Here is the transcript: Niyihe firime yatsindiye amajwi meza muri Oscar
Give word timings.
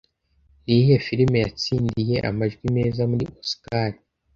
Niyihe 0.63 0.95
firime 1.05 1.37
yatsindiye 1.45 2.15
amajwi 2.29 2.65
meza 2.75 3.01
muri 3.11 3.25
Oscar 3.41 3.91